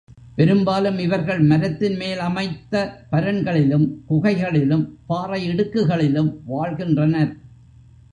பெரும்பாலும் 0.35 0.97
இவர்கள் 0.97 1.39
மரத்தின் 1.39 1.95
மேல் 1.95 2.19
அமைத்த 2.19 2.73
பரண்களிலும், 3.11 3.85
குகைகளிலும் 4.05 4.97
பாறை 5.05 5.41
இடுக்குகளிலும் 5.49 6.31
வாழ்கின்றனர். 6.45 7.31